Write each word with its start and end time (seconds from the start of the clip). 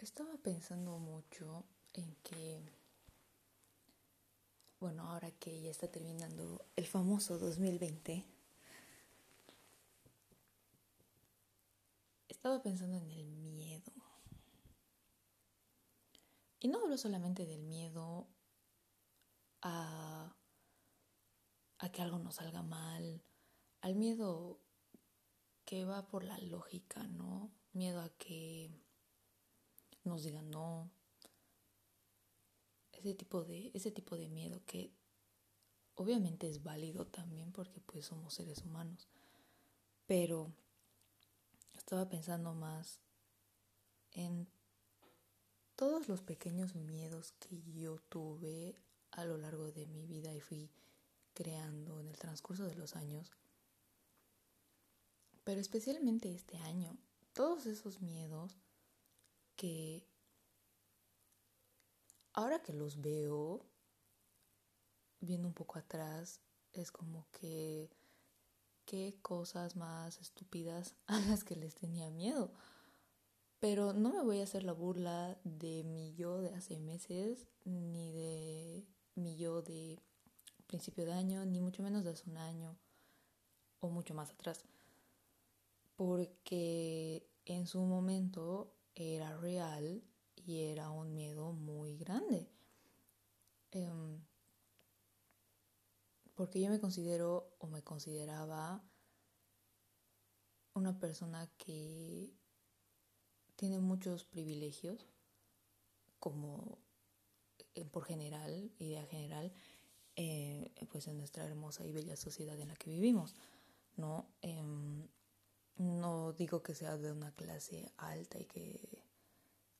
Estaba 0.00 0.36
pensando 0.36 0.96
mucho 0.98 1.64
en 1.92 2.14
que, 2.22 2.62
bueno, 4.78 5.02
ahora 5.10 5.32
que 5.32 5.60
ya 5.60 5.72
está 5.72 5.90
terminando 5.90 6.64
el 6.76 6.86
famoso 6.86 7.36
2020, 7.36 8.24
estaba 12.28 12.62
pensando 12.62 12.96
en 12.96 13.10
el 13.10 13.26
miedo. 13.26 13.90
Y 16.60 16.68
no 16.68 16.78
hablo 16.78 16.96
solamente 16.96 17.44
del 17.44 17.64
miedo 17.64 18.28
a, 19.62 20.32
a 21.78 21.92
que 21.92 22.02
algo 22.02 22.20
nos 22.20 22.36
salga 22.36 22.62
mal, 22.62 23.20
al 23.80 23.96
miedo 23.96 24.60
que 25.64 25.84
va 25.84 26.06
por 26.06 26.22
la 26.22 26.38
lógica, 26.38 27.02
¿no? 27.08 27.50
Miedo 27.72 28.00
a 28.00 28.10
que 28.10 28.70
nos 30.08 30.22
digan 30.22 30.50
no. 30.50 30.90
Ese 32.92 33.14
tipo 33.14 33.44
de, 33.44 33.70
ese 33.74 33.92
tipo 33.92 34.16
de 34.16 34.28
miedo 34.28 34.60
que 34.66 34.90
obviamente 35.94 36.48
es 36.48 36.62
válido 36.62 37.06
también 37.06 37.52
porque 37.52 37.80
pues 37.80 38.06
somos 38.06 38.34
seres 38.34 38.62
humanos. 38.62 39.08
Pero 40.06 40.52
estaba 41.74 42.08
pensando 42.08 42.54
más 42.54 43.00
en 44.12 44.48
todos 45.76 46.08
los 46.08 46.22
pequeños 46.22 46.74
miedos 46.74 47.32
que 47.38 47.62
yo 47.72 47.98
tuve 48.08 48.74
a 49.12 49.24
lo 49.24 49.36
largo 49.36 49.70
de 49.70 49.86
mi 49.86 50.06
vida 50.06 50.34
y 50.34 50.40
fui 50.40 50.70
creando 51.34 52.00
en 52.00 52.08
el 52.08 52.18
transcurso 52.18 52.64
de 52.64 52.74
los 52.74 52.96
años. 52.96 53.30
Pero 55.44 55.60
especialmente 55.60 56.34
este 56.34 56.58
año, 56.58 56.96
todos 57.32 57.66
esos 57.66 58.02
miedos 58.02 58.56
que 59.58 60.06
ahora 62.32 62.62
que 62.62 62.72
los 62.72 63.02
veo, 63.02 63.66
viendo 65.20 65.48
un 65.48 65.54
poco 65.54 65.78
atrás, 65.78 66.40
es 66.72 66.92
como 66.92 67.26
que 67.32 67.90
qué 68.86 69.18
cosas 69.20 69.74
más 69.74 70.20
estúpidas 70.20 70.94
a 71.06 71.18
las 71.20 71.44
que 71.44 71.56
les 71.56 71.74
tenía 71.74 72.08
miedo. 72.08 72.52
Pero 73.58 73.92
no 73.92 74.10
me 74.10 74.22
voy 74.22 74.40
a 74.40 74.44
hacer 74.44 74.62
la 74.62 74.72
burla 74.72 75.36
de 75.42 75.82
mi 75.82 76.14
yo 76.14 76.40
de 76.40 76.54
hace 76.54 76.78
meses, 76.78 77.48
ni 77.64 78.12
de 78.12 78.86
mi 79.16 79.36
yo 79.36 79.62
de 79.62 80.00
principio 80.68 81.04
de 81.04 81.14
año, 81.14 81.44
ni 81.44 81.60
mucho 81.60 81.82
menos 81.82 82.04
de 82.04 82.10
hace 82.10 82.30
un 82.30 82.36
año 82.36 82.78
o 83.80 83.88
mucho 83.88 84.14
más 84.14 84.30
atrás. 84.30 84.64
Porque 85.96 87.28
en 87.46 87.66
su 87.66 87.80
momento 87.80 88.77
era 88.98 89.36
real 89.36 90.02
y 90.34 90.60
era 90.62 90.90
un 90.90 91.14
miedo 91.14 91.52
muy 91.52 91.96
grande. 91.96 92.48
Um, 93.74 94.20
porque 96.34 96.60
yo 96.60 96.70
me 96.70 96.80
considero 96.80 97.54
o 97.58 97.66
me 97.66 97.82
consideraba 97.82 98.82
una 100.74 100.98
persona 100.98 101.50
que 101.58 102.32
tiene 103.56 103.80
muchos 103.80 104.24
privilegios, 104.24 105.04
como 106.20 106.78
por 107.90 108.04
general, 108.04 108.70
idea 108.78 109.04
general, 109.06 109.52
eh, 110.16 110.72
pues 110.90 111.06
en 111.08 111.18
nuestra 111.18 111.44
hermosa 111.44 111.84
y 111.84 111.92
bella 111.92 112.16
sociedad 112.16 112.58
en 112.60 112.68
la 112.68 112.76
que 112.76 112.90
vivimos, 112.90 113.34
¿no? 113.96 114.26
Eh, 114.42 114.62
no 115.78 116.32
digo 116.32 116.62
que 116.62 116.74
sea 116.74 116.96
de 116.96 117.12
una 117.12 117.32
clase 117.32 117.92
alta 117.96 118.38
y 118.38 118.44
que 118.44 119.04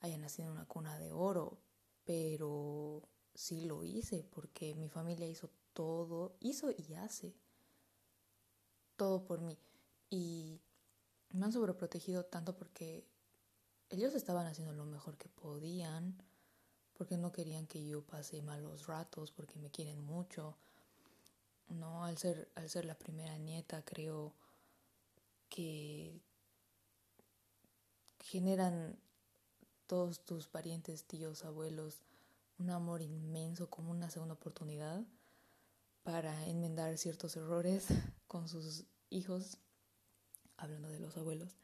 haya 0.00 0.16
nacido 0.18 0.48
en 0.48 0.52
una 0.54 0.66
cuna 0.66 0.98
de 0.98 1.12
oro, 1.12 1.58
pero 2.04 3.02
sí 3.34 3.62
lo 3.62 3.84
hice 3.84 4.24
porque 4.24 4.74
mi 4.74 4.88
familia 4.88 5.26
hizo 5.26 5.50
todo, 5.72 6.36
hizo 6.40 6.70
y 6.70 6.94
hace 6.94 7.34
todo 8.96 9.24
por 9.24 9.40
mí. 9.40 9.58
Y 10.10 10.60
me 11.30 11.46
han 11.46 11.52
sobreprotegido 11.52 12.24
tanto 12.24 12.56
porque 12.56 13.06
ellos 13.90 14.14
estaban 14.14 14.46
haciendo 14.46 14.72
lo 14.72 14.84
mejor 14.84 15.16
que 15.16 15.28
podían, 15.28 16.16
porque 16.94 17.16
no 17.16 17.32
querían 17.32 17.66
que 17.66 17.84
yo 17.86 18.02
pase 18.02 18.42
malos 18.42 18.86
ratos, 18.86 19.32
porque 19.32 19.58
me 19.58 19.70
quieren 19.70 20.04
mucho. 20.04 20.56
No, 21.68 22.04
al 22.04 22.18
ser, 22.18 22.50
al 22.54 22.68
ser 22.68 22.84
la 22.84 22.96
primera 22.96 23.36
nieta, 23.38 23.84
creo 23.84 24.34
que 25.48 26.20
generan 28.20 28.98
todos 29.86 30.24
tus 30.24 30.48
parientes, 30.48 31.04
tíos, 31.04 31.44
abuelos, 31.44 32.02
un 32.58 32.70
amor 32.70 33.02
inmenso 33.02 33.70
como 33.70 33.90
una 33.90 34.10
segunda 34.10 34.34
oportunidad 34.34 35.02
para 36.02 36.46
enmendar 36.46 36.96
ciertos 36.98 37.36
errores 37.36 37.86
con 38.28 38.48
sus 38.48 38.84
hijos, 39.10 39.58
hablando 40.56 40.88
de 40.88 41.00
los 41.00 41.16
abuelos. 41.16 41.56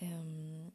Um, 0.00 0.70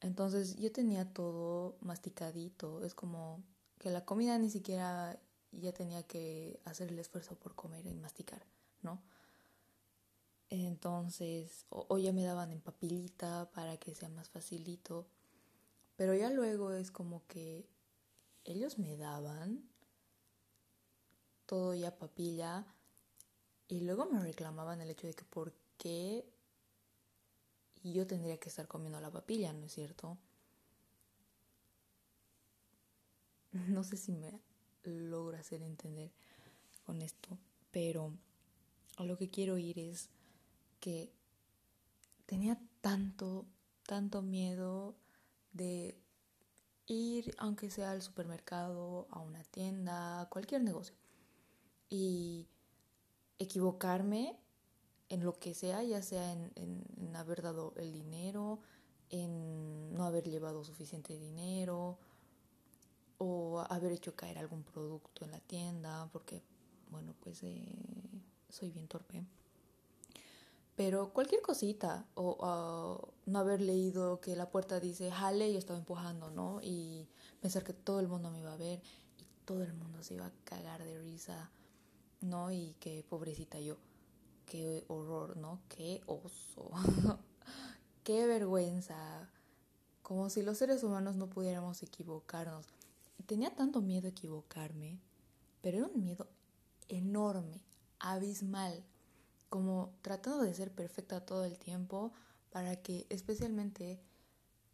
entonces 0.00 0.56
yo 0.56 0.70
tenía 0.70 1.12
todo 1.12 1.76
masticadito, 1.80 2.84
es 2.84 2.94
como 2.94 3.42
que 3.78 3.90
la 3.90 4.04
comida 4.04 4.38
ni 4.38 4.50
siquiera 4.50 5.18
ya 5.52 5.72
tenía 5.72 6.02
que 6.02 6.60
hacer 6.64 6.88
el 6.88 6.98
esfuerzo 6.98 7.36
por 7.36 7.54
comer 7.54 7.86
y 7.86 7.94
masticar, 7.94 8.44
¿no? 8.82 9.00
Entonces, 10.50 11.66
o, 11.70 11.98
ya 11.98 12.12
me 12.12 12.24
daban 12.24 12.52
en 12.52 12.60
papilita 12.60 13.50
para 13.52 13.76
que 13.76 13.94
sea 13.94 14.08
más 14.08 14.28
facilito. 14.28 15.06
Pero 15.96 16.14
ya 16.14 16.30
luego 16.30 16.72
es 16.72 16.90
como 16.90 17.26
que 17.26 17.66
ellos 18.44 18.78
me 18.78 18.96
daban 18.96 19.68
todo 21.46 21.74
ya 21.74 21.96
papilla 21.96 22.66
y 23.68 23.80
luego 23.80 24.06
me 24.06 24.20
reclamaban 24.20 24.80
el 24.80 24.90
hecho 24.90 25.06
de 25.06 25.14
que 25.14 25.24
por 25.24 25.52
qué 25.78 26.26
yo 27.82 28.06
tendría 28.06 28.38
que 28.38 28.48
estar 28.48 28.66
comiendo 28.66 29.00
la 29.00 29.10
papilla, 29.10 29.52
¿no 29.52 29.66
es 29.66 29.72
cierto? 29.72 30.18
No 33.68 33.84
sé 33.84 33.96
si 33.96 34.12
me 34.12 34.40
logro 34.82 35.36
hacer 35.36 35.62
entender 35.62 36.10
con 36.84 37.02
esto, 37.02 37.38
pero 37.70 38.12
a 38.96 39.04
lo 39.04 39.16
que 39.16 39.30
quiero 39.30 39.58
ir 39.58 39.78
es 39.78 40.08
que 40.84 41.10
tenía 42.26 42.60
tanto, 42.82 43.46
tanto 43.86 44.20
miedo 44.20 44.94
de 45.54 45.98
ir, 46.86 47.34
aunque 47.38 47.70
sea 47.70 47.92
al 47.92 48.02
supermercado, 48.02 49.06
a 49.10 49.20
una 49.20 49.42
tienda, 49.44 50.28
cualquier 50.28 50.62
negocio, 50.62 50.94
y 51.88 52.46
equivocarme 53.38 54.38
en 55.08 55.24
lo 55.24 55.38
que 55.38 55.54
sea, 55.54 55.82
ya 55.82 56.02
sea 56.02 56.32
en, 56.32 56.52
en, 56.54 56.84
en, 56.98 57.16
haber 57.16 57.40
dado 57.40 57.72
el 57.78 57.90
dinero, 57.90 58.60
en 59.08 59.90
no 59.94 60.04
haber 60.04 60.28
llevado 60.28 60.64
suficiente 60.64 61.16
dinero, 61.16 61.96
o 63.16 63.64
haber 63.70 63.92
hecho 63.92 64.14
caer 64.14 64.36
algún 64.36 64.64
producto 64.64 65.24
en 65.24 65.30
la 65.30 65.40
tienda, 65.40 66.10
porque, 66.12 66.42
bueno, 66.90 67.14
pues 67.20 67.42
eh, 67.42 67.74
soy 68.50 68.70
bien 68.70 68.86
torpe. 68.86 69.24
Pero 70.76 71.12
cualquier 71.12 71.40
cosita, 71.40 72.04
o 72.14 72.32
uh, 72.34 73.30
no 73.30 73.38
haber 73.38 73.60
leído 73.60 74.20
que 74.20 74.34
la 74.34 74.50
puerta 74.50 74.80
dice 74.80 75.10
jale 75.12 75.48
y 75.50 75.56
estaba 75.56 75.78
empujando, 75.78 76.30
¿no? 76.30 76.60
Y 76.62 77.08
pensar 77.40 77.62
que 77.62 77.72
todo 77.72 78.00
el 78.00 78.08
mundo 78.08 78.30
me 78.32 78.40
iba 78.40 78.52
a 78.52 78.56
ver 78.56 78.82
y 79.18 79.24
todo 79.44 79.62
el 79.62 79.72
mundo 79.72 80.02
se 80.02 80.14
iba 80.14 80.26
a 80.26 80.32
cagar 80.44 80.82
de 80.82 80.98
risa, 80.98 81.52
¿no? 82.20 82.50
Y 82.50 82.74
que 82.80 83.04
pobrecita 83.08 83.60
yo, 83.60 83.76
qué 84.46 84.84
horror, 84.88 85.36
¿no? 85.36 85.60
Qué 85.68 86.02
oso, 86.06 86.70
qué 88.02 88.26
vergüenza, 88.26 89.30
como 90.02 90.28
si 90.28 90.42
los 90.42 90.58
seres 90.58 90.82
humanos 90.82 91.14
no 91.14 91.28
pudiéramos 91.30 91.84
equivocarnos. 91.84 92.66
Tenía 93.26 93.54
tanto 93.54 93.80
miedo 93.80 94.08
a 94.08 94.10
equivocarme, 94.10 94.98
pero 95.62 95.78
era 95.78 95.86
un 95.86 96.00
miedo 96.00 96.26
enorme, 96.88 97.60
abismal 98.00 98.84
como 99.54 99.94
tratando 100.02 100.42
de 100.42 100.52
ser 100.52 100.72
perfecta 100.72 101.24
todo 101.24 101.44
el 101.44 101.56
tiempo 101.60 102.12
para 102.50 102.74
que 102.82 103.06
especialmente 103.08 104.00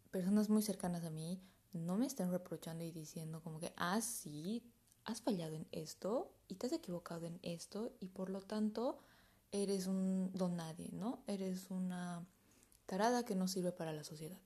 personas 0.09 0.49
muy 0.49 0.63
cercanas 0.63 1.03
a 1.03 1.11
mí 1.11 1.39
no 1.71 1.97
me 1.97 2.07
estén 2.07 2.31
reprochando 2.31 2.83
y 2.83 2.89
diciendo 2.89 3.43
como 3.43 3.59
que, 3.59 3.73
ah, 3.77 4.01
sí, 4.01 4.63
has 5.05 5.21
fallado 5.21 5.53
en 5.53 5.67
esto 5.71 6.33
y 6.47 6.55
te 6.55 6.65
has 6.65 6.73
equivocado 6.73 7.27
en 7.27 7.39
esto 7.43 7.91
y 7.99 8.07
por 8.07 8.31
lo 8.31 8.41
tanto 8.41 8.97
eres 9.51 9.85
un 9.85 10.31
don 10.33 10.55
nadie, 10.55 10.89
¿no? 10.93 11.21
Eres 11.27 11.69
una 11.69 12.25
tarada 12.87 13.23
que 13.23 13.35
no 13.35 13.47
sirve 13.47 13.71
para 13.71 13.93
la 13.93 14.03
sociedad. 14.03 14.39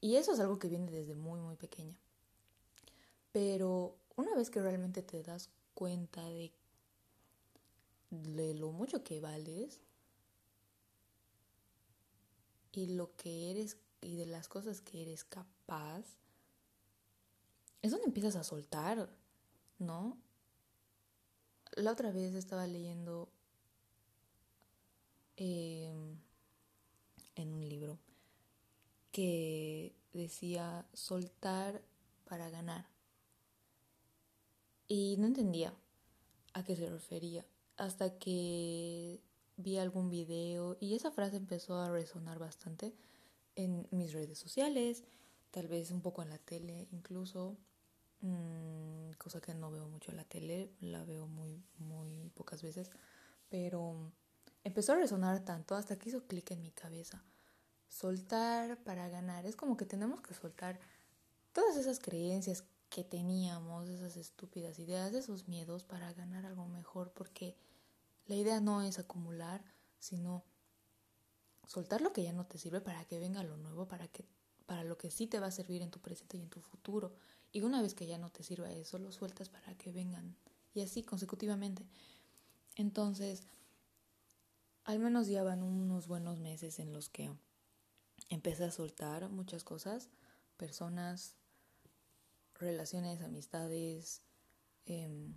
Y 0.00 0.14
eso 0.16 0.32
es 0.32 0.40
algo 0.40 0.58
que 0.58 0.70
viene 0.70 0.90
desde 0.90 1.14
muy, 1.14 1.40
muy 1.40 1.56
pequeña. 1.56 1.98
Pero 3.32 3.98
una 4.16 4.34
vez 4.34 4.48
que 4.48 4.62
realmente 4.62 5.02
te 5.02 5.22
das 5.22 5.50
cuenta 5.74 6.24
de 6.30 6.54
de 8.12 8.52
lo 8.52 8.72
mucho 8.72 9.02
que 9.02 9.20
vales 9.20 9.80
y 12.72 12.86
lo 12.86 13.16
que 13.16 13.50
eres 13.50 13.78
y 14.02 14.16
de 14.16 14.26
las 14.26 14.48
cosas 14.48 14.82
que 14.82 15.00
eres 15.00 15.24
capaz, 15.24 16.04
es 17.80 17.90
donde 17.90 18.06
empiezas 18.06 18.36
a 18.36 18.44
soltar, 18.44 19.08
¿no? 19.78 20.18
La 21.76 21.92
otra 21.92 22.12
vez 22.12 22.34
estaba 22.34 22.66
leyendo 22.66 23.30
em, 25.36 26.18
en 27.34 27.52
un 27.52 27.66
libro 27.66 27.98
que 29.10 29.94
decía 30.12 30.86
soltar 30.92 31.82
para 32.26 32.50
ganar. 32.50 32.86
Y 34.86 35.16
no 35.18 35.26
entendía 35.26 35.74
a 36.52 36.64
qué 36.64 36.76
se 36.76 36.90
refería 36.90 37.46
hasta 37.76 38.18
que 38.18 39.20
vi 39.56 39.78
algún 39.78 40.10
video 40.10 40.76
y 40.80 40.94
esa 40.94 41.10
frase 41.10 41.36
empezó 41.36 41.78
a 41.78 41.90
resonar 41.90 42.38
bastante 42.38 42.94
en 43.54 43.86
mis 43.90 44.12
redes 44.12 44.38
sociales, 44.38 45.04
tal 45.50 45.68
vez 45.68 45.90
un 45.90 46.00
poco 46.00 46.22
en 46.22 46.30
la 46.30 46.38
tele 46.38 46.88
incluso, 46.92 47.56
mm, 48.20 49.12
cosa 49.18 49.40
que 49.40 49.54
no 49.54 49.70
veo 49.70 49.86
mucho 49.88 50.10
en 50.10 50.16
la 50.16 50.24
tele, 50.24 50.70
la 50.80 51.04
veo 51.04 51.26
muy, 51.26 51.62
muy 51.78 52.30
pocas 52.30 52.62
veces, 52.62 52.90
pero 53.48 54.12
empezó 54.64 54.92
a 54.92 54.96
resonar 54.96 55.44
tanto 55.44 55.74
hasta 55.74 55.98
que 55.98 56.08
hizo 56.08 56.26
clic 56.26 56.50
en 56.52 56.62
mi 56.62 56.70
cabeza. 56.70 57.22
Soltar 57.88 58.82
para 58.84 59.08
ganar, 59.08 59.44
es 59.44 59.56
como 59.56 59.76
que 59.76 59.84
tenemos 59.84 60.22
que 60.22 60.34
soltar 60.34 60.80
todas 61.52 61.76
esas 61.76 61.98
creencias 61.98 62.64
que 62.92 63.04
teníamos, 63.04 63.88
esas 63.88 64.18
estúpidas 64.18 64.78
ideas, 64.78 65.14
esos 65.14 65.48
miedos 65.48 65.82
para 65.82 66.12
ganar 66.12 66.44
algo 66.44 66.68
mejor, 66.68 67.10
porque 67.14 67.56
la 68.26 68.34
idea 68.34 68.60
no 68.60 68.82
es 68.82 68.98
acumular, 68.98 69.64
sino 69.98 70.44
soltar 71.66 72.02
lo 72.02 72.12
que 72.12 72.22
ya 72.22 72.34
no 72.34 72.44
te 72.44 72.58
sirve 72.58 72.82
para 72.82 73.02
que 73.06 73.18
venga 73.18 73.42
lo 73.44 73.56
nuevo, 73.56 73.88
para 73.88 74.08
que 74.08 74.26
para 74.66 74.84
lo 74.84 74.98
que 74.98 75.10
sí 75.10 75.26
te 75.26 75.40
va 75.40 75.46
a 75.46 75.50
servir 75.50 75.80
en 75.80 75.90
tu 75.90 76.00
presente 76.00 76.36
y 76.36 76.42
en 76.42 76.50
tu 76.50 76.60
futuro. 76.60 77.14
Y 77.50 77.62
una 77.62 77.80
vez 77.80 77.94
que 77.94 78.06
ya 78.06 78.18
no 78.18 78.28
te 78.28 78.42
sirva 78.42 78.70
eso, 78.70 78.98
lo 78.98 79.10
sueltas 79.10 79.48
para 79.48 79.74
que 79.78 79.90
vengan 79.90 80.36
y 80.74 80.82
así 80.82 81.02
consecutivamente. 81.02 81.86
Entonces, 82.76 83.44
al 84.84 84.98
menos 84.98 85.28
ya 85.28 85.42
van 85.42 85.62
unos 85.62 86.08
buenos 86.08 86.40
meses 86.40 86.78
en 86.78 86.92
los 86.92 87.08
que 87.08 87.34
empecé 88.28 88.64
a 88.64 88.70
soltar 88.70 89.30
muchas 89.30 89.64
cosas, 89.64 90.10
personas, 90.58 91.36
relaciones, 92.62 93.22
amistades, 93.22 94.22
em, 94.86 95.36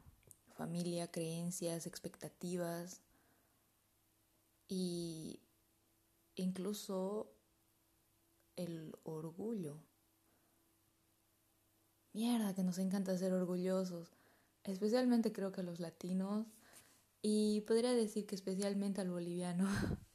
familia, 0.55 1.11
creencias, 1.11 1.85
expectativas 1.85 3.01
y 4.67 5.41
incluso 6.35 7.31
el 8.55 8.95
orgullo. 9.03 9.83
Mierda, 12.13 12.55
que 12.55 12.63
nos 12.63 12.77
encanta 12.77 13.17
ser 13.17 13.33
orgullosos, 13.33 14.09
especialmente 14.63 15.33
creo 15.33 15.51
que 15.51 15.61
a 15.61 15.65
los 15.65 15.79
latinos 15.79 16.47
y 17.21 17.61
podría 17.61 17.91
decir 17.93 18.25
que 18.25 18.35
especialmente 18.35 19.01
al 19.01 19.09
boliviano. 19.09 19.67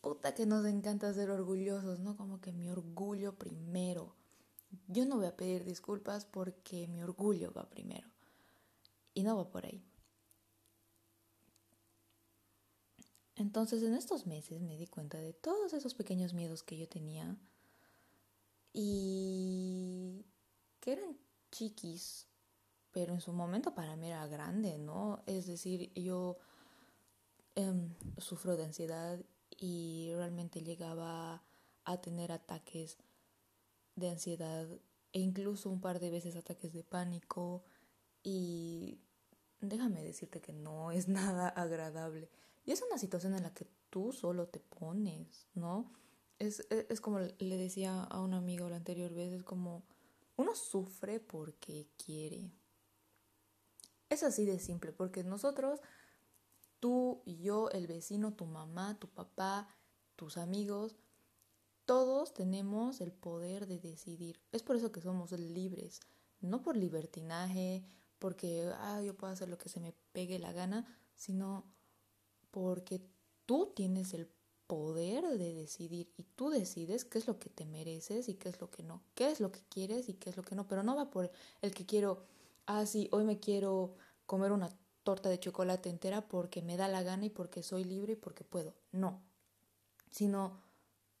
Puta 0.00 0.34
que 0.34 0.46
nos 0.46 0.64
encanta 0.64 1.12
ser 1.12 1.30
orgullosos, 1.30 2.00
¿no? 2.00 2.16
Como 2.16 2.40
que 2.40 2.52
mi 2.52 2.68
orgullo 2.68 3.34
primero. 3.36 4.16
Yo 4.88 5.06
no 5.06 5.16
voy 5.16 5.26
a 5.26 5.36
pedir 5.36 5.64
disculpas 5.64 6.24
porque 6.24 6.88
mi 6.88 7.02
orgullo 7.02 7.52
va 7.52 7.68
primero. 7.68 8.08
Y 9.14 9.22
no 9.22 9.36
va 9.36 9.50
por 9.50 9.66
ahí. 9.66 9.82
Entonces 13.36 13.82
en 13.82 13.94
estos 13.94 14.26
meses 14.26 14.60
me 14.60 14.76
di 14.76 14.86
cuenta 14.86 15.18
de 15.18 15.32
todos 15.32 15.72
esos 15.72 15.94
pequeños 15.94 16.34
miedos 16.34 16.62
que 16.62 16.76
yo 16.76 16.88
tenía 16.88 17.36
y 18.72 20.24
que 20.80 20.92
eran 20.92 21.16
chiquis, 21.50 22.26
pero 22.92 23.14
en 23.14 23.20
su 23.20 23.32
momento 23.32 23.74
para 23.74 23.96
mí 23.96 24.08
era 24.08 24.26
grande, 24.26 24.78
¿no? 24.78 25.22
Es 25.26 25.46
decir, 25.46 25.92
yo 25.94 26.38
em, 27.54 27.94
sufro 28.18 28.56
de 28.56 28.64
ansiedad 28.64 29.18
y 29.58 30.12
realmente 30.14 30.62
llegaba 30.62 31.42
a 31.84 32.00
tener 32.00 32.32
ataques 32.32 32.98
de 33.96 34.10
ansiedad 34.10 34.66
e 35.12 35.20
incluso 35.20 35.70
un 35.70 35.80
par 35.80 36.00
de 36.00 36.10
veces 36.10 36.36
ataques 36.36 36.72
de 36.72 36.84
pánico 36.84 37.62
y 38.22 39.00
déjame 39.60 40.02
decirte 40.02 40.40
que 40.40 40.52
no 40.52 40.90
es 40.92 41.08
nada 41.08 41.48
agradable. 41.48 42.30
Y 42.64 42.72
es 42.72 42.82
una 42.82 42.98
situación 42.98 43.34
en 43.34 43.42
la 43.42 43.54
que 43.54 43.66
tú 43.90 44.12
solo 44.12 44.48
te 44.48 44.60
pones, 44.60 45.46
¿no? 45.54 45.90
Es, 46.38 46.66
es, 46.70 47.00
como 47.00 47.20
le 47.20 47.56
decía 47.56 48.02
a 48.02 48.20
un 48.20 48.34
amigo 48.34 48.68
la 48.68 48.76
anterior 48.76 49.12
vez, 49.12 49.32
es 49.32 49.42
como 49.44 49.84
uno 50.36 50.54
sufre 50.54 51.20
porque 51.20 51.86
quiere. 52.04 52.50
Es 54.08 54.22
así 54.22 54.44
de 54.44 54.58
simple, 54.58 54.92
porque 54.92 55.24
nosotros, 55.24 55.80
tú 56.80 57.22
yo, 57.26 57.70
el 57.70 57.86
vecino, 57.86 58.34
tu 58.34 58.44
mamá, 58.44 58.98
tu 58.98 59.08
papá, 59.08 59.68
tus 60.16 60.36
amigos, 60.36 60.96
todos 61.86 62.32
tenemos 62.32 63.00
el 63.00 63.12
poder 63.12 63.66
de 63.66 63.78
decidir. 63.78 64.40
Es 64.52 64.62
por 64.62 64.76
eso 64.76 64.92
que 64.92 65.00
somos 65.00 65.32
libres, 65.32 66.00
no 66.40 66.62
por 66.62 66.76
libertinaje, 66.76 67.84
porque 68.18 68.70
ah, 68.76 69.02
yo 69.02 69.14
puedo 69.16 69.32
hacer 69.32 69.48
lo 69.48 69.58
que 69.58 69.68
se 69.68 69.80
me 69.80 69.92
pegue 70.12 70.38
la 70.38 70.52
gana, 70.52 70.86
sino 71.14 71.64
porque 72.50 73.00
tú 73.46 73.72
tienes 73.74 74.14
el 74.14 74.28
poder 74.66 75.38
de 75.38 75.52
decidir 75.52 76.10
y 76.16 76.22
tú 76.22 76.50
decides 76.50 77.04
qué 77.04 77.18
es 77.18 77.26
lo 77.26 77.38
que 77.38 77.50
te 77.50 77.66
mereces 77.66 78.28
y 78.28 78.34
qué 78.34 78.48
es 78.48 78.60
lo 78.60 78.70
que 78.70 78.82
no, 78.82 79.02
qué 79.14 79.30
es 79.30 79.40
lo 79.40 79.52
que 79.52 79.60
quieres 79.68 80.08
y 80.08 80.14
qué 80.14 80.30
es 80.30 80.36
lo 80.36 80.44
que 80.44 80.54
no, 80.54 80.66
pero 80.66 80.82
no 80.82 80.96
va 80.96 81.10
por 81.10 81.30
el 81.60 81.74
que 81.74 81.84
quiero, 81.84 82.24
ah, 82.66 82.86
sí, 82.86 83.08
hoy 83.12 83.24
me 83.24 83.38
quiero 83.38 83.96
comer 84.24 84.52
una 84.52 84.70
torta 85.02 85.28
de 85.28 85.40
chocolate 85.40 85.90
entera 85.90 86.26
porque 86.26 86.62
me 86.62 86.76
da 86.76 86.88
la 86.88 87.02
gana 87.02 87.26
y 87.26 87.30
porque 87.30 87.62
soy 87.62 87.84
libre 87.84 88.14
y 88.14 88.16
porque 88.16 88.44
puedo, 88.44 88.74
no, 88.92 89.20
sino 90.10 90.62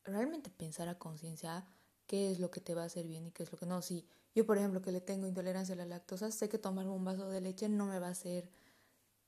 realmente 0.04 0.50
pensar 0.50 0.88
a 0.88 0.98
conciencia 0.98 1.66
qué 2.06 2.30
es 2.30 2.40
lo 2.40 2.50
que 2.50 2.60
te 2.60 2.74
va 2.74 2.82
a 2.82 2.86
hacer 2.86 3.06
bien 3.06 3.26
y 3.26 3.32
qué 3.32 3.42
es 3.42 3.52
lo 3.52 3.58
que 3.58 3.66
no, 3.66 3.82
si 3.82 4.06
yo, 4.34 4.46
por 4.46 4.58
ejemplo, 4.58 4.80
que 4.82 4.92
le 4.92 5.00
tengo 5.00 5.26
intolerancia 5.26 5.74
a 5.74 5.78
la 5.78 5.86
lactosa, 5.86 6.30
sé 6.30 6.48
que 6.48 6.58
tomarme 6.58 6.90
un 6.90 7.04
vaso 7.04 7.28
de 7.28 7.40
leche 7.40 7.68
no 7.68 7.86
me 7.86 7.98
va 7.98 8.08
a 8.08 8.10
hacer, 8.10 8.50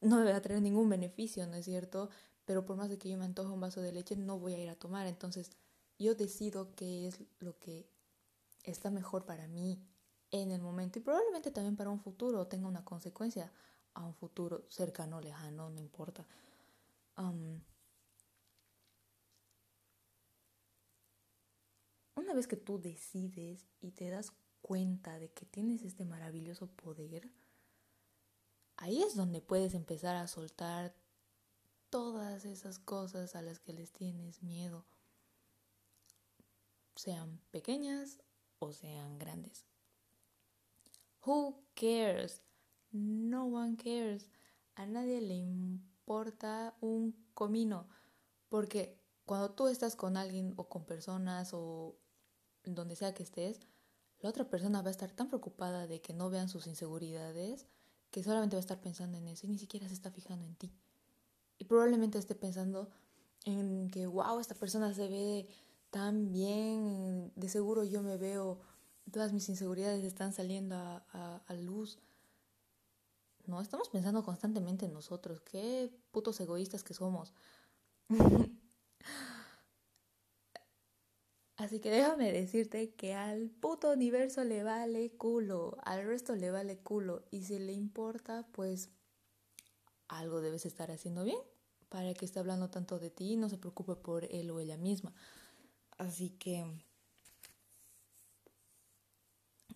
no 0.00 0.16
me 0.16 0.30
va 0.30 0.36
a 0.36 0.42
traer 0.42 0.62
ningún 0.62 0.88
beneficio, 0.88 1.46
¿no 1.46 1.54
es 1.56 1.64
cierto? 1.66 2.10
Pero 2.44 2.64
por 2.64 2.76
más 2.76 2.88
de 2.88 2.98
que 2.98 3.08
yo 3.08 3.18
me 3.18 3.24
antoje 3.24 3.50
un 3.50 3.60
vaso 3.60 3.80
de 3.82 3.92
leche, 3.92 4.16
no 4.16 4.38
voy 4.38 4.54
a 4.54 4.58
ir 4.58 4.70
a 4.70 4.76
tomar. 4.76 5.06
Entonces, 5.06 5.50
yo 5.98 6.14
decido 6.14 6.74
qué 6.74 7.08
es 7.08 7.20
lo 7.38 7.58
que 7.58 7.88
está 8.64 8.90
mejor 8.90 9.26
para 9.26 9.46
mí 9.48 9.82
en 10.30 10.50
el 10.50 10.60
momento 10.62 10.98
y 10.98 11.02
probablemente 11.02 11.50
también 11.50 11.76
para 11.76 11.90
un 11.90 12.00
futuro 12.00 12.46
tenga 12.46 12.66
una 12.66 12.84
consecuencia 12.84 13.52
a 13.94 14.04
un 14.04 14.14
futuro 14.14 14.66
cercano, 14.68 15.20
lejano, 15.20 15.70
no 15.70 15.80
importa. 15.80 16.26
Una 22.14 22.34
vez 22.34 22.46
que 22.46 22.56
tú 22.56 22.80
decides 22.80 23.66
y 23.80 23.92
te 23.92 24.08
das 24.08 24.32
cuenta 24.62 25.18
de 25.18 25.30
que 25.30 25.46
tienes 25.46 25.82
este 25.82 26.04
maravilloso 26.04 26.68
poder, 26.68 27.30
ahí 28.76 29.02
es 29.02 29.14
donde 29.14 29.40
puedes 29.40 29.74
empezar 29.74 30.16
a 30.16 30.26
soltar 30.26 30.94
todas 31.90 32.44
esas 32.44 32.78
cosas 32.78 33.36
a 33.36 33.42
las 33.42 33.60
que 33.60 33.72
les 33.72 33.92
tienes 33.92 34.42
miedo, 34.42 34.84
sean 36.96 37.40
pequeñas 37.50 38.20
o 38.58 38.72
sean 38.72 39.18
grandes. 39.18 39.66
Who 41.26 41.62
cares? 41.74 42.42
No 42.90 43.46
one 43.46 43.76
cares. 43.76 44.28
A 44.76 44.86
nadie 44.86 45.20
le 45.20 45.34
importa 45.34 46.76
un 46.80 47.14
comino, 47.34 47.88
porque 48.48 48.98
cuando 49.26 49.50
tú 49.50 49.68
estás 49.68 49.96
con 49.96 50.16
alguien 50.16 50.54
o 50.56 50.68
con 50.68 50.84
personas 50.84 51.50
o 51.52 51.96
donde 52.64 52.96
sea 52.96 53.14
que 53.14 53.22
estés, 53.22 53.60
la 54.20 54.30
otra 54.30 54.48
persona 54.48 54.82
va 54.82 54.88
a 54.88 54.90
estar 54.90 55.10
tan 55.10 55.28
preocupada 55.28 55.86
de 55.86 56.00
que 56.00 56.14
no 56.14 56.30
vean 56.30 56.48
sus 56.48 56.66
inseguridades 56.66 57.66
que 58.10 58.22
solamente 58.22 58.56
va 58.56 58.58
a 58.58 58.60
estar 58.60 58.80
pensando 58.80 59.18
en 59.18 59.26
eso 59.28 59.46
y 59.46 59.50
ni 59.50 59.58
siquiera 59.58 59.88
se 59.88 59.94
está 59.94 60.10
fijando 60.10 60.44
en 60.44 60.54
ti. 60.54 60.72
Y 61.58 61.64
probablemente 61.64 62.18
esté 62.18 62.34
pensando 62.34 62.90
en 63.44 63.90
que, 63.90 64.06
wow, 64.06 64.38
esta 64.38 64.54
persona 64.54 64.94
se 64.94 65.08
ve 65.08 65.48
tan 65.90 66.30
bien, 66.30 67.32
de 67.34 67.48
seguro 67.48 67.84
yo 67.84 68.02
me 68.02 68.16
veo, 68.16 68.60
todas 69.10 69.32
mis 69.32 69.48
inseguridades 69.48 70.04
están 70.04 70.32
saliendo 70.32 70.76
a, 70.76 71.42
a 71.44 71.54
luz. 71.54 71.98
No, 73.46 73.60
estamos 73.60 73.88
pensando 73.88 74.22
constantemente 74.24 74.86
en 74.86 74.92
nosotros, 74.92 75.40
qué 75.40 75.92
putos 76.12 76.38
egoístas 76.40 76.84
que 76.84 76.94
somos. 76.94 77.34
Así 81.56 81.80
que 81.80 81.90
déjame 81.90 82.32
decirte 82.32 82.94
que 82.94 83.14
al 83.14 83.48
puto 83.48 83.92
universo 83.92 84.44
le 84.44 84.64
vale 84.64 85.12
culo, 85.12 85.78
al 85.84 86.04
resto 86.04 86.34
le 86.34 86.50
vale 86.50 86.78
culo. 86.78 87.24
Y 87.30 87.44
si 87.44 87.58
le 87.58 87.72
importa, 87.72 88.46
pues 88.52 88.90
algo 90.08 90.40
debes 90.40 90.66
estar 90.66 90.90
haciendo 90.90 91.24
bien 91.24 91.38
para 91.88 92.12
que 92.14 92.24
esté 92.24 92.40
hablando 92.40 92.70
tanto 92.70 92.98
de 92.98 93.10
ti 93.10 93.32
y 93.32 93.36
no 93.36 93.48
se 93.48 93.56
preocupe 93.56 93.94
por 93.94 94.24
él 94.24 94.50
o 94.50 94.58
ella 94.58 94.76
misma. 94.76 95.14
Así 95.96 96.30
que, 96.30 96.66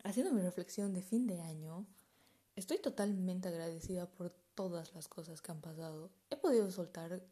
haciendo 0.02 0.32
mi 0.32 0.42
reflexión 0.42 0.92
de 0.94 1.02
fin 1.02 1.28
de 1.28 1.40
año, 1.40 1.86
estoy 2.56 2.78
totalmente 2.78 3.48
agradecida 3.48 4.10
por 4.10 4.30
todas 4.56 4.94
las 4.94 5.06
cosas 5.06 5.40
que 5.40 5.52
han 5.52 5.60
pasado. 5.60 6.10
He 6.30 6.36
podido 6.36 6.70
soltar 6.72 7.22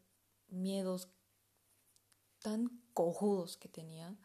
miedos 0.47 1.09
tan 2.39 2.81
cojudos 2.93 3.57
que 3.57 3.69
tenía. 3.69 4.15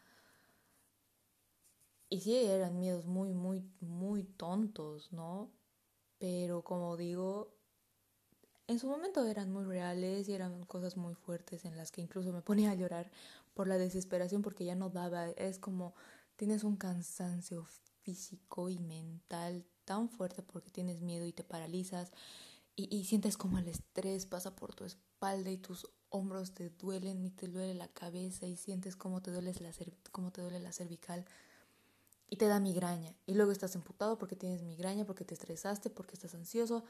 Y 2.09 2.21
sí, 2.21 2.35
eran 2.35 2.79
miedos 2.79 3.05
muy, 3.05 3.33
muy, 3.33 3.63
muy 3.79 4.23
tontos, 4.23 5.11
¿no? 5.11 5.51
Pero 6.19 6.63
como 6.63 6.95
digo, 6.95 7.55
en 8.67 8.79
su 8.79 8.87
momento 8.87 9.25
eran 9.25 9.51
muy 9.51 9.65
reales 9.65 10.29
y 10.29 10.33
eran 10.33 10.63
cosas 10.65 10.95
muy 10.95 11.15
fuertes 11.15 11.65
en 11.65 11.75
las 11.75 11.91
que 11.91 12.01
incluso 12.01 12.31
me 12.31 12.41
ponía 12.41 12.71
a 12.71 12.75
llorar 12.75 13.11
por 13.53 13.67
la 13.67 13.77
desesperación 13.77 14.41
porque 14.41 14.65
ya 14.65 14.75
no 14.75 14.89
daba. 14.89 15.29
Es 15.31 15.59
como 15.59 15.95
tienes 16.35 16.63
un 16.63 16.77
cansancio 16.77 17.65
físico 18.03 18.69
y 18.69 18.79
mental 18.79 19.65
tan 19.85 20.09
fuerte 20.09 20.43
porque 20.43 20.71
tienes 20.71 21.01
miedo 21.01 21.25
y 21.25 21.33
te 21.33 21.43
paralizas 21.43 22.11
y, 22.75 23.03
sientes 23.05 23.37
como 23.37 23.59
el 23.59 23.67
estrés 23.67 24.25
pasa 24.25 24.55
por 24.55 24.73
tu 24.73 24.83
espalda 24.83 25.51
y 25.51 25.57
tus 25.57 25.87
hombros 26.13 26.53
te 26.53 26.69
duelen 26.69 27.25
y 27.25 27.31
te 27.31 27.47
duele 27.47 27.73
la 27.73 27.87
cabeza 27.87 28.45
y 28.45 28.55
sientes 28.55 28.95
cómo 28.95 29.21
te 29.21 29.31
duele 29.31 29.51
la, 29.59 29.71
cómo 30.11 30.31
te 30.31 30.41
duele 30.41 30.59
la 30.59 30.71
cervical 30.71 31.25
y 32.29 32.37
te 32.37 32.47
da 32.47 32.59
migraña 32.59 33.15
y 33.25 33.33
luego 33.33 33.51
estás 33.51 33.75
emputado 33.75 34.17
porque 34.19 34.35
tienes 34.35 34.61
migraña, 34.61 35.05
porque 35.05 35.25
te 35.25 35.33
estresaste, 35.33 35.89
porque 35.89 36.13
estás 36.13 36.35
ansioso, 36.35 36.83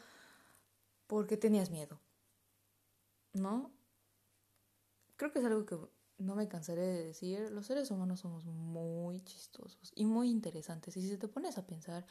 porque 1.08 1.38
tenías 1.38 1.72
miedo. 1.72 2.00
¿No? 3.34 3.72
Creo 5.16 5.32
que 5.32 5.40
es 5.40 5.46
algo 5.46 5.66
que 5.66 5.78
no 6.18 6.36
me 6.36 6.50
cansaré 6.50 6.82
de 6.82 7.04
decir, 7.06 7.50
los 7.52 7.66
seres 7.66 7.92
humanos 7.92 8.20
somos 8.20 8.46
muy 8.46 9.22
chistosos 9.22 9.94
y 9.96 10.06
muy 10.06 10.30
interesantes 10.30 10.98
y 10.98 11.02
si 11.02 11.18
te 11.18 11.28
pones 11.30 11.58
a 11.58 11.66
pensar 11.66 12.06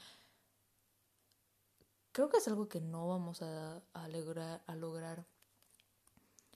creo 2.12 2.28
que 2.28 2.38
es 2.38 2.48
algo 2.48 2.68
que 2.68 2.80
no 2.80 3.08
vamos 3.08 3.42
a, 3.42 3.82
lograr, 4.08 4.62
a 4.66 4.76
lograr 4.76 5.26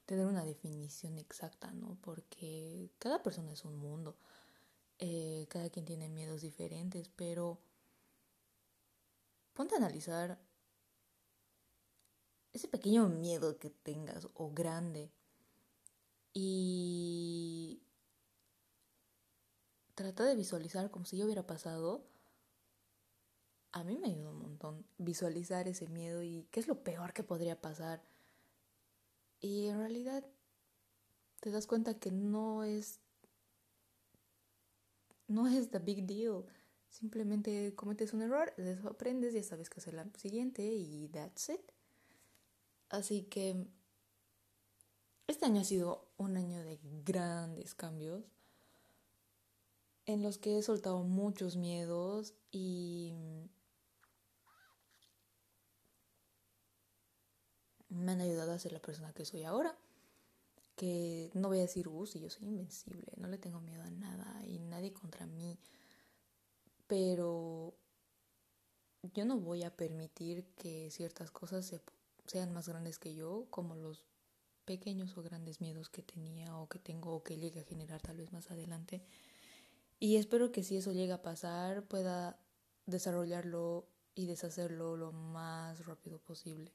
tener 0.07 0.27
una 0.27 0.45
definición 0.45 1.19
exacta, 1.19 1.73
¿no? 1.73 1.99
Porque 2.01 2.91
cada 2.99 3.23
persona 3.23 3.53
es 3.53 3.65
un 3.65 3.77
mundo, 3.79 4.17
eh, 4.99 5.47
cada 5.51 5.69
quien 5.71 5.85
tiene 5.85 6.09
miedos 6.09 6.41
diferentes, 6.43 7.09
pero 7.09 7.59
ponte 9.53 9.75
a 9.75 9.79
analizar 9.79 10.39
ese 12.53 12.69
pequeño 12.69 13.09
miedo 13.09 13.59
que 13.59 13.71
tengas 13.71 14.29
o 14.35 14.51
grande 14.53 15.11
y 16.33 17.83
trata 19.95 20.25
de 20.25 20.37
visualizar 20.37 20.91
como 20.91 21.05
si 21.05 21.17
yo 21.17 21.25
hubiera 21.25 21.47
pasado 21.47 22.07
a 23.77 23.85
mí 23.85 23.99
me 23.99 24.09
ayuda 24.09 24.31
un 24.31 24.39
montón 24.39 24.87
visualizar 24.97 25.69
ese 25.69 25.87
miedo 25.89 26.23
y 26.23 26.49
qué 26.51 26.61
es 26.61 26.67
lo 26.67 26.83
peor 26.83 27.13
que 27.13 27.23
podría 27.23 27.61
pasar. 27.61 28.03
Y 29.47 29.69
en 29.69 29.79
realidad 29.79 30.27
te 31.39 31.53
das 31.53 31.69
cuenta 31.69 32.01
que 32.01 32.11
no 32.11 32.65
es 32.65 32.99
no 35.29 35.47
es 35.47 35.71
the 35.71 35.79
big 35.79 36.05
deal. 36.05 36.45
Simplemente 36.89 37.73
cometes 37.77 38.13
un 38.13 38.23
error, 38.23 38.53
de 38.57 38.73
aprendes, 38.89 39.35
ya 39.35 39.43
sabes 39.45 39.71
qué 39.71 39.79
hacer 39.79 39.95
la 39.95 40.09
siguiente 40.17 40.65
y 40.65 41.09
that's 41.13 41.49
it. 41.51 41.61
Así 42.89 43.23
que 43.23 43.69
este 45.29 45.47
año 45.47 45.61
ha 45.61 45.65
sido 45.65 46.09
un 46.17 46.37
año 46.37 46.65
de 46.65 46.81
grandes 47.05 47.77
cambios 47.77 48.25
en 50.07 50.25
los 50.25 50.39
que 50.39 50.59
he 50.59 50.63
soltado 50.63 51.05
muchos 51.05 51.57
miedos 51.57 52.35
y 52.51 53.13
me 57.97 58.13
han 58.13 58.21
ayudado 58.21 58.53
a 58.53 58.59
ser 58.59 58.73
la 58.73 58.81
persona 58.81 59.13
que 59.13 59.25
soy 59.25 59.45
ahora. 59.45 59.77
Que 60.77 61.31
no 61.35 61.49
voy 61.49 61.59
a 61.59 61.63
decir, 61.63 61.89
uh, 61.89 62.07
si 62.07 62.21
yo 62.21 62.29
soy 62.29 62.47
invencible, 62.47 63.11
no 63.17 63.29
le 63.29 63.39
tengo 63.39 63.61
miedo 63.61 63.83
a 63.83 63.91
nada 63.91 64.45
y 64.47 64.59
nadie 64.59 64.93
contra 64.93 65.27
mí. 65.27 65.59
Pero 66.87 67.75
yo 69.15 69.25
no 69.25 69.39
voy 69.39 69.65
a 69.65 69.75
permitir 69.75 70.45
que 70.57 70.91
ciertas 70.91 71.31
cosas 71.31 71.75
sean 72.27 72.53
más 72.53 72.69
grandes 72.69 72.99
que 72.99 73.15
yo, 73.15 73.47
como 73.51 73.75
los 73.75 74.05
pequeños 74.67 75.17
o 75.17 75.23
grandes 75.23 75.61
miedos 75.61 75.89
que 75.89 76.03
tenía 76.03 76.57
o 76.57 76.69
que 76.69 76.79
tengo 76.79 77.15
o 77.15 77.23
que 77.23 77.39
llegue 77.39 77.61
a 77.61 77.65
generar 77.65 78.03
tal 78.03 78.19
vez 78.19 78.33
más 78.33 78.51
adelante. 78.51 79.03
Y 79.99 80.17
espero 80.17 80.53
que 80.53 80.63
si 80.63 80.77
eso 80.77 80.93
llega 80.93 81.17
a 81.17 81.23
pasar 81.23 81.85
pueda 81.85 82.39
desarrollarlo 82.85 83.87
y 84.15 84.27
deshacerlo 84.27 84.97
lo 84.97 85.13
más 85.13 85.87
rápido 85.87 86.19
posible 86.19 86.73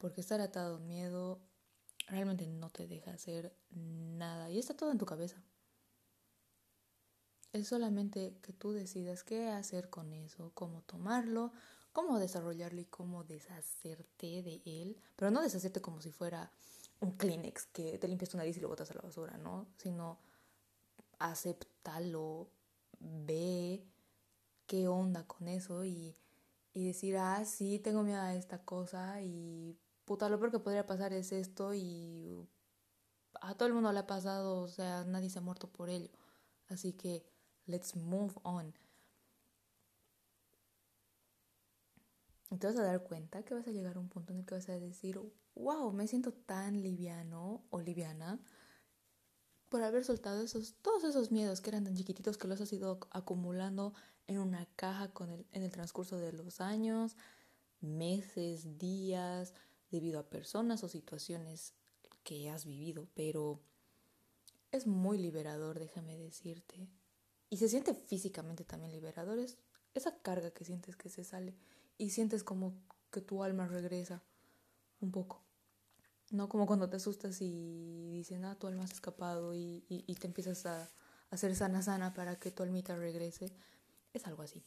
porque 0.00 0.22
estar 0.22 0.40
atado 0.40 0.76
a 0.76 0.80
miedo 0.80 1.38
realmente 2.08 2.46
no 2.46 2.70
te 2.70 2.86
deja 2.86 3.12
hacer 3.12 3.54
nada 3.70 4.50
y 4.50 4.58
está 4.58 4.74
todo 4.74 4.90
en 4.90 4.98
tu 4.98 5.06
cabeza. 5.06 5.42
Es 7.52 7.68
solamente 7.68 8.38
que 8.42 8.52
tú 8.52 8.72
decidas 8.72 9.22
qué 9.24 9.48
hacer 9.48 9.90
con 9.90 10.12
eso, 10.12 10.52
cómo 10.54 10.82
tomarlo, 10.82 11.52
cómo 11.92 12.18
desarrollarlo 12.18 12.80
y 12.80 12.86
cómo 12.86 13.24
deshacerte 13.24 14.42
de 14.42 14.62
él, 14.64 14.96
pero 15.16 15.30
no 15.30 15.42
deshacerte 15.42 15.80
como 15.80 16.00
si 16.00 16.10
fuera 16.10 16.50
un 17.00 17.16
Kleenex 17.16 17.66
que 17.66 17.98
te 17.98 18.08
limpias 18.08 18.30
tu 18.30 18.36
nariz 18.36 18.56
y 18.56 18.60
lo 18.60 18.68
botas 18.68 18.90
a 18.90 18.94
la 18.94 19.02
basura, 19.02 19.36
¿no? 19.36 19.66
Sino 19.76 20.18
aceptarlo, 21.18 22.48
ve 22.98 23.84
qué 24.66 24.88
onda 24.88 25.26
con 25.26 25.48
eso 25.48 25.84
y, 25.84 26.16
y 26.72 26.86
decir, 26.86 27.16
ah, 27.18 27.44
sí, 27.44 27.78
tengo 27.80 28.02
miedo 28.02 28.20
a 28.20 28.34
esta 28.34 28.64
cosa 28.64 29.20
y 29.22 29.76
puta, 30.10 30.28
lo 30.28 30.40
peor 30.40 30.50
que 30.50 30.58
podría 30.58 30.84
pasar 30.86 31.12
es 31.12 31.30
esto 31.30 31.72
y 31.72 32.34
a 33.40 33.54
todo 33.54 33.68
el 33.68 33.74
mundo 33.74 33.92
le 33.92 34.00
ha 34.00 34.08
pasado, 34.08 34.60
o 34.60 34.66
sea, 34.66 35.04
nadie 35.04 35.30
se 35.30 35.38
ha 35.38 35.40
muerto 35.40 35.68
por 35.68 35.88
ello. 35.88 36.10
Así 36.66 36.94
que, 36.94 37.24
let's 37.66 37.94
move 37.94 38.34
on. 38.42 38.74
Y 42.50 42.56
te 42.56 42.66
vas 42.66 42.76
a 42.76 42.82
dar 42.82 43.04
cuenta 43.04 43.44
que 43.44 43.54
vas 43.54 43.68
a 43.68 43.70
llegar 43.70 43.94
a 43.94 44.00
un 44.00 44.08
punto 44.08 44.32
en 44.32 44.40
el 44.40 44.46
que 44.46 44.56
vas 44.56 44.68
a 44.68 44.80
decir, 44.80 45.20
wow, 45.54 45.92
me 45.92 46.08
siento 46.08 46.32
tan 46.32 46.82
liviano 46.82 47.62
o 47.70 47.80
liviana 47.80 48.40
por 49.68 49.84
haber 49.84 50.04
soltado 50.04 50.42
esos, 50.42 50.74
todos 50.82 51.04
esos 51.04 51.30
miedos 51.30 51.60
que 51.60 51.70
eran 51.70 51.84
tan 51.84 51.94
chiquititos 51.94 52.36
que 52.36 52.48
los 52.48 52.60
has 52.60 52.72
ido 52.72 52.98
acumulando 53.12 53.94
en 54.26 54.40
una 54.40 54.66
caja 54.74 55.12
con 55.12 55.30
el, 55.30 55.46
en 55.52 55.62
el 55.62 55.70
transcurso 55.70 56.16
de 56.18 56.32
los 56.32 56.60
años, 56.60 57.16
meses, 57.80 58.76
días, 58.76 59.54
debido 59.90 60.18
a 60.20 60.30
personas 60.30 60.82
o 60.84 60.88
situaciones 60.88 61.74
que 62.22 62.50
has 62.50 62.64
vivido, 62.64 63.08
pero 63.14 63.60
es 64.72 64.86
muy 64.86 65.18
liberador, 65.18 65.78
déjame 65.78 66.16
decirte. 66.16 66.88
Y 67.48 67.56
se 67.56 67.68
siente 67.68 67.94
físicamente 67.94 68.64
también 68.64 68.92
liberador, 68.92 69.38
es 69.38 69.58
esa 69.94 70.20
carga 70.22 70.52
que 70.52 70.64
sientes 70.64 70.96
que 70.96 71.08
se 71.08 71.24
sale 71.24 71.54
y 71.98 72.10
sientes 72.10 72.44
como 72.44 72.74
que 73.10 73.20
tu 73.20 73.42
alma 73.42 73.66
regresa 73.66 74.22
un 75.00 75.10
poco. 75.10 75.42
No 76.30 76.48
como 76.48 76.66
cuando 76.66 76.88
te 76.88 76.96
asustas 76.96 77.38
y 77.40 78.12
dicen, 78.12 78.44
ah, 78.44 78.56
tu 78.56 78.68
alma 78.68 78.86
se 78.86 78.92
ha 78.92 78.94
escapado 78.94 79.54
y, 79.54 79.84
y, 79.88 80.14
te 80.14 80.28
empiezas 80.28 80.64
a 80.64 80.88
hacer 81.30 81.56
sana 81.56 81.82
sana 81.82 82.14
para 82.14 82.38
que 82.38 82.52
tu 82.52 82.62
almita 82.62 82.94
regrese. 82.94 83.52
Es 84.14 84.26
algo 84.28 84.44
así. 84.44 84.62